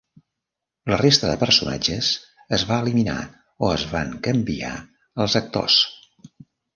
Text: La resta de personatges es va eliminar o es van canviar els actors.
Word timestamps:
La 0.91 0.97
resta 1.01 1.27
de 1.29 1.33
personatges 1.41 2.07
es 2.57 2.63
va 2.71 2.79
eliminar 2.85 3.17
o 3.67 3.69
es 3.73 3.83
van 3.91 4.15
canviar 4.29 4.73
els 5.27 5.37
actors. 5.41 5.77